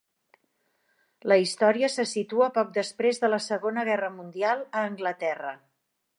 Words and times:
La 1.31 1.37
història 1.41 1.89
se 1.97 2.05
situa 2.13 2.47
poc 2.57 2.73
després 2.79 3.23
de 3.25 3.31
la 3.35 3.41
Segona 3.49 3.85
guerra 3.93 4.11
mundial, 4.19 4.67
a 4.81 4.89
Anglaterra. 4.95 5.55